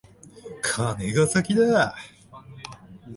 [0.63, 1.95] カネが先だ。